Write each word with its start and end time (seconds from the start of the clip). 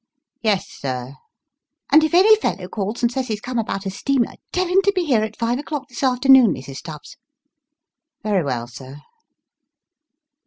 "Yes, 0.41 0.67
sir."" 0.67 1.13
And 1.91 2.03
if 2.03 2.15
any 2.15 2.35
fellow 2.35 2.67
calls, 2.67 3.03
and 3.03 3.13
Bays 3.13 3.27
he's 3.27 3.39
come 3.39 3.59
about 3.59 3.85
a 3.85 3.91
steamer, 3.91 4.33
tell 4.51 4.65
him 4.65 4.81
to 4.81 4.91
be 4.95 5.03
here 5.03 5.21
at 5.21 5.37
five 5.37 5.59
o'clock 5.59 5.89
this 5.89 6.01
afternoon, 6.01 6.51
Mrs. 6.55 6.77
Stubbs."" 6.77 7.17
Very 8.23 8.43
well, 8.43 8.65
sir." 8.65 9.01